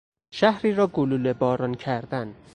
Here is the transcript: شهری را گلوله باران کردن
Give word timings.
شهری 0.33 0.73
را 0.73 0.87
گلوله 0.87 1.33
باران 1.33 1.75
کردن 1.75 2.35